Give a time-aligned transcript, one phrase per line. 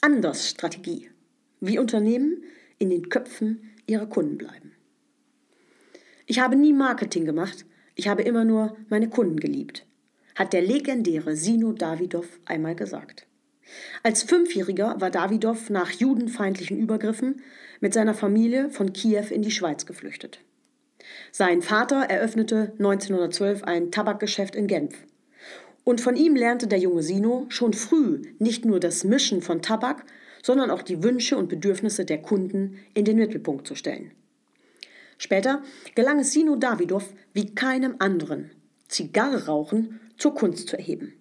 [0.00, 1.10] Anders-Strategie.
[1.60, 2.44] Wie Unternehmen
[2.78, 4.72] in den Köpfen ihrer Kunden bleiben.
[6.26, 9.86] Ich habe nie Marketing gemacht, ich habe immer nur meine Kunden geliebt,
[10.34, 13.26] hat der legendäre Sino Davidow einmal gesagt.
[14.02, 17.42] Als Fünfjähriger war Davidow nach judenfeindlichen Übergriffen
[17.80, 20.40] mit seiner Familie von Kiew in die Schweiz geflüchtet.
[21.32, 25.06] Sein Vater eröffnete 1912 ein Tabakgeschäft in Genf.
[25.88, 30.04] Und von ihm lernte der junge Sino schon früh nicht nur das Mischen von Tabak,
[30.42, 34.10] sondern auch die Wünsche und Bedürfnisse der Kunden in den Mittelpunkt zu stellen.
[35.16, 35.62] Später
[35.94, 37.04] gelang es Sino Davidow
[37.34, 38.50] wie keinem anderen,
[38.88, 41.12] Zigarre rauchen zur Kunst zu erheben.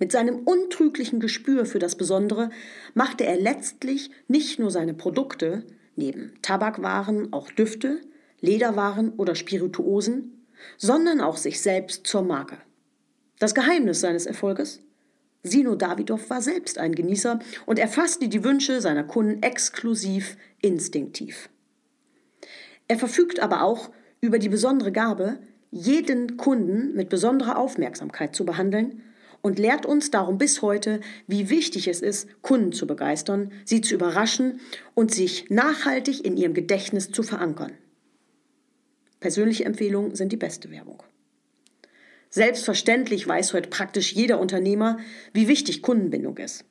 [0.00, 2.50] Mit seinem untrüglichen Gespür für das Besondere
[2.94, 5.62] machte er letztlich nicht nur seine Produkte,
[5.94, 8.00] neben Tabakwaren auch Düfte,
[8.40, 10.46] Lederwaren oder Spirituosen,
[10.78, 12.58] sondern auch sich selbst zur Marke.
[13.38, 14.80] Das Geheimnis seines Erfolges?
[15.42, 21.50] Sino Davidow war selbst ein Genießer und erfasste die Wünsche seiner Kunden exklusiv instinktiv.
[22.88, 23.90] Er verfügt aber auch
[24.20, 25.38] über die besondere Gabe,
[25.70, 29.02] jeden Kunden mit besonderer Aufmerksamkeit zu behandeln
[29.42, 33.94] und lehrt uns darum bis heute, wie wichtig es ist, Kunden zu begeistern, sie zu
[33.94, 34.60] überraschen
[34.94, 37.72] und sich nachhaltig in ihrem Gedächtnis zu verankern.
[39.20, 41.02] Persönliche Empfehlungen sind die beste Werbung.
[42.34, 44.98] Selbstverständlich weiß heute praktisch jeder Unternehmer,
[45.32, 46.64] wie wichtig Kundenbindung ist.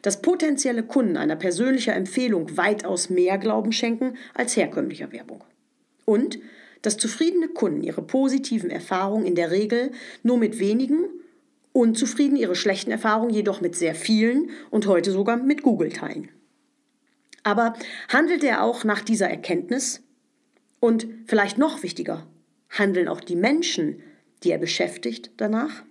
[0.00, 5.44] Dass potenzielle Kunden einer persönlichen Empfehlung weitaus mehr Glauben schenken als herkömmlicher Werbung.
[6.06, 6.38] Und
[6.80, 9.90] dass zufriedene Kunden ihre positiven Erfahrungen in der Regel
[10.22, 11.04] nur mit wenigen
[11.74, 16.30] Unzufrieden ihre schlechten Erfahrungen jedoch mit sehr vielen und heute sogar mit Google teilen.
[17.42, 17.74] Aber
[18.08, 20.02] handelt er auch nach dieser Erkenntnis?
[20.80, 22.26] Und vielleicht noch wichtiger,
[22.70, 24.02] handeln auch die Menschen,
[24.44, 25.84] die er beschäftigt, danach?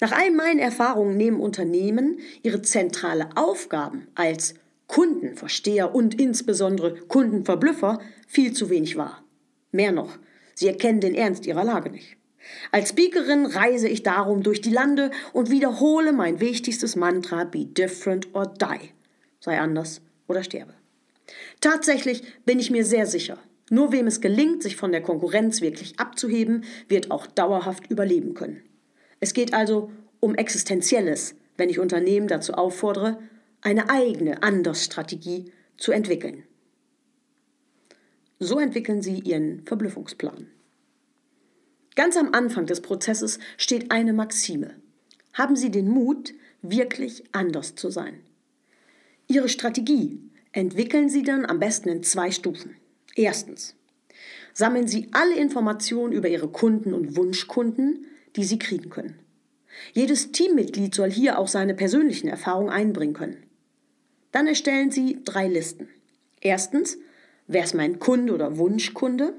[0.00, 4.54] Nach all meinen Erfahrungen nehmen Unternehmen ihre zentrale Aufgaben als
[4.88, 9.24] Kundenversteher und insbesondere Kundenverblüffer viel zu wenig wahr.
[9.72, 10.18] Mehr noch,
[10.54, 12.16] sie erkennen den Ernst ihrer Lage nicht.
[12.70, 18.34] Als Speakerin reise ich darum durch die Lande und wiederhole mein wichtigstes Mantra Be different
[18.34, 18.90] or die.
[19.40, 20.74] Sei anders oder sterbe.
[21.60, 23.38] Tatsächlich bin ich mir sehr sicher,
[23.70, 28.62] nur wem es gelingt, sich von der Konkurrenz wirklich abzuheben, wird auch dauerhaft überleben können.
[29.20, 29.90] Es geht also
[30.20, 33.18] um Existenzielles, wenn ich Unternehmen dazu auffordere,
[33.62, 36.44] eine eigene Andersstrategie zu entwickeln.
[38.38, 40.46] So entwickeln sie ihren Verblüffungsplan.
[41.94, 44.76] Ganz am Anfang des Prozesses steht eine Maxime.
[45.32, 48.20] Haben Sie den Mut, wirklich anders zu sein.
[49.28, 50.20] Ihre Strategie
[50.52, 52.76] entwickeln Sie dann am besten in zwei Stufen.
[53.16, 53.74] Erstens.
[54.52, 58.06] Sammeln Sie alle Informationen über Ihre Kunden und Wunschkunden,
[58.36, 59.18] die Sie kriegen können.
[59.92, 63.42] Jedes Teammitglied soll hier auch seine persönlichen Erfahrungen einbringen können.
[64.32, 65.88] Dann erstellen Sie drei Listen.
[66.40, 66.98] Erstens,
[67.46, 69.34] wer ist mein Kunde oder Wunschkunde?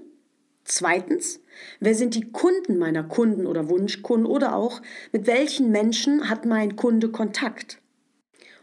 [0.64, 1.40] Zweitens,
[1.80, 6.76] wer sind die Kunden meiner Kunden oder Wunschkunden oder auch mit welchen Menschen hat mein
[6.76, 7.80] Kunde Kontakt?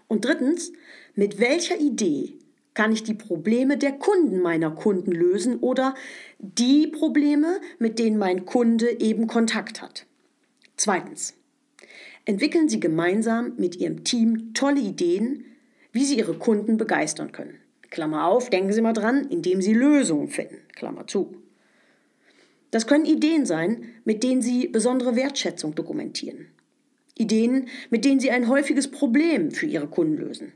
[0.08, 0.72] Und drittens,
[1.14, 2.38] mit welcher Idee
[2.74, 5.94] kann ich die Probleme der Kunden meiner Kunden lösen oder
[6.38, 10.06] die Probleme, mit denen mein Kunde eben Kontakt hat?
[10.76, 11.34] Zweitens,
[12.24, 15.44] entwickeln Sie gemeinsam mit Ihrem Team tolle Ideen,
[15.92, 17.60] wie Sie Ihre Kunden begeistern können.
[17.90, 20.56] Klammer auf, denken Sie mal dran, indem Sie Lösungen finden.
[20.74, 21.36] Klammer zu.
[22.72, 26.48] Das können Ideen sein, mit denen Sie besondere Wertschätzung dokumentieren.
[27.16, 30.52] Ideen, mit denen Sie ein häufiges Problem für Ihre Kunden lösen.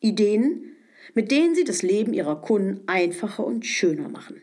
[0.00, 0.75] Ideen,
[1.14, 4.42] mit denen Sie das Leben Ihrer Kunden einfacher und schöner machen.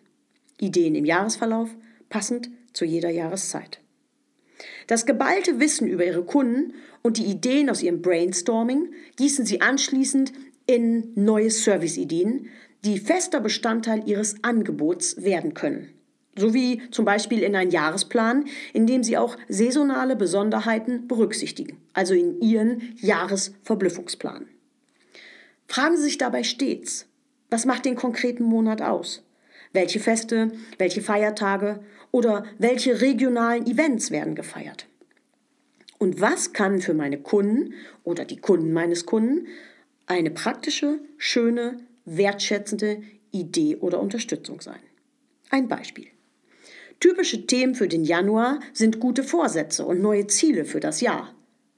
[0.60, 1.70] Ideen im Jahresverlauf,
[2.10, 3.80] passend zu jeder Jahreszeit.
[4.88, 10.32] Das geballte Wissen über Ihre Kunden und die Ideen aus Ihrem Brainstorming gießen Sie anschließend
[10.66, 12.48] in neue Serviceideen,
[12.86, 15.90] die fester Bestandteil Ihres Angebots werden können
[16.38, 22.42] sowie zum Beispiel in einen Jahresplan, in dem Sie auch saisonale Besonderheiten berücksichtigen, also in
[22.42, 24.48] Ihren Jahresverblüffungsplan.
[25.68, 27.08] Fragen Sie sich dabei stets,
[27.50, 29.24] was macht den konkreten Monat aus?
[29.74, 34.88] Welche Feste, welche Feiertage oder welche regionalen Events werden gefeiert?
[35.98, 37.74] Und was kann für meine Kunden
[38.04, 39.48] oder die Kunden meines Kunden
[40.06, 43.02] eine praktische, schöne, wertschätzende
[43.32, 44.80] Idee oder Unterstützung sein?
[45.50, 46.08] Ein Beispiel.
[47.00, 51.34] Typische Themen für den Januar sind gute Vorsätze und neue Ziele für das Jahr,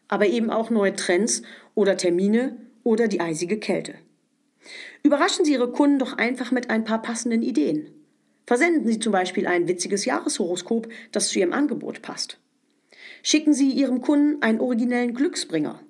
[0.07, 1.41] aber eben auch neue Trends
[1.73, 3.95] oder Termine oder die eisige Kälte.
[5.03, 7.89] Überraschen Sie Ihre Kunden doch einfach mit ein paar passenden Ideen.
[8.47, 12.39] Versenden Sie zum Beispiel ein witziges Jahreshoroskop, das zu Ihrem Angebot passt.
[13.23, 15.81] Schicken Sie Ihrem Kunden einen originellen Glücksbringer.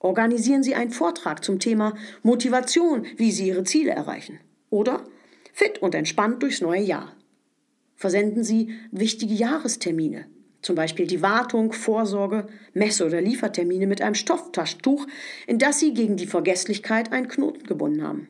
[0.00, 4.40] Organisieren Sie einen Vortrag zum Thema Motivation, wie Sie Ihre Ziele erreichen.
[4.70, 5.04] Oder
[5.52, 7.16] fit und entspannt durchs neue Jahr.
[7.94, 10.26] Versenden Sie wichtige Jahrestermine,
[10.64, 15.06] zum Beispiel die Wartung, Vorsorge, Messe- oder Liefertermine mit einem Stofftaschentuch,
[15.46, 18.28] in das Sie gegen die Vergesslichkeit einen Knoten gebunden haben.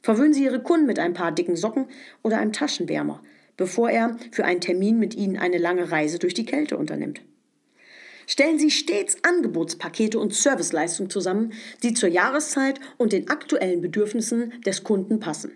[0.00, 1.86] Verwöhnen Sie Ihre Kunden mit ein paar dicken Socken
[2.22, 3.20] oder einem Taschenwärmer,
[3.56, 7.20] bevor er für einen Termin mit Ihnen eine lange Reise durch die Kälte unternimmt.
[8.28, 11.52] Stellen Sie stets Angebotspakete und Serviceleistungen zusammen,
[11.82, 15.50] die zur Jahreszeit und den aktuellen Bedürfnissen des Kunden passen.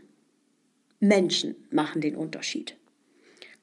[0.99, 2.75] Menschen machen den Unterschied.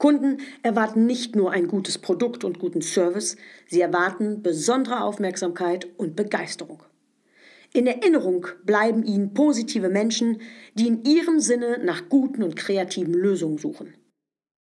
[0.01, 3.37] Kunden erwarten nicht nur ein gutes Produkt und guten Service,
[3.67, 6.81] sie erwarten besondere Aufmerksamkeit und Begeisterung.
[7.71, 10.41] In Erinnerung bleiben ihnen positive Menschen,
[10.73, 13.93] die in ihrem Sinne nach guten und kreativen Lösungen suchen.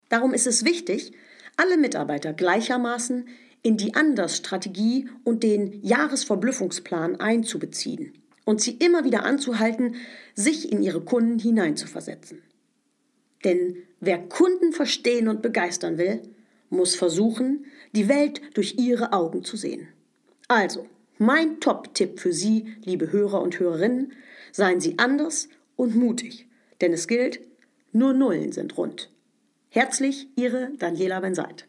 [0.09, 1.13] Darum ist es wichtig,
[1.55, 3.29] alle Mitarbeiter gleichermaßen
[3.63, 9.95] in die Anders-Strategie und den Jahresverblüffungsplan einzubeziehen und sie immer wieder anzuhalten,
[10.35, 12.43] sich in ihre Kunden hineinzuversetzen.
[13.43, 16.21] Denn wer Kunden verstehen und begeistern will,
[16.69, 19.87] muss versuchen, die Welt durch ihre Augen zu sehen.
[20.47, 24.13] Also, mein Top-Tipp für Sie, liebe Hörer und Hörerinnen,
[24.51, 26.47] seien Sie anders und mutig,
[26.81, 27.41] denn es gilt,
[27.91, 29.11] nur Nullen sind rund.
[29.69, 31.67] Herzlich, Ihre Daniela Benseit.